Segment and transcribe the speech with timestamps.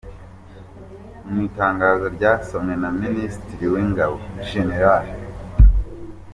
[1.31, 4.15] Mu itangazo ryasomwe na Minisitiri w’Ingabo,
[4.47, 4.69] Gen.